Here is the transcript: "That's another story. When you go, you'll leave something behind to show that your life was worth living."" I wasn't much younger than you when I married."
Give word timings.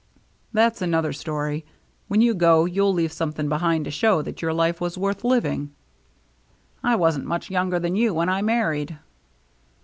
"That's 0.51 0.81
another 0.81 1.13
story. 1.13 1.63
When 2.07 2.21
you 2.21 2.33
go, 2.33 2.65
you'll 2.65 2.91
leave 2.91 3.11
something 3.13 3.47
behind 3.47 3.85
to 3.85 3.91
show 3.91 4.23
that 4.23 4.41
your 4.41 4.51
life 4.51 4.81
was 4.81 4.97
worth 4.97 5.23
living."" 5.23 5.75
I 6.83 6.95
wasn't 6.95 7.25
much 7.27 7.51
younger 7.51 7.79
than 7.79 7.95
you 7.95 8.11
when 8.11 8.27
I 8.27 8.41
married." 8.41 8.97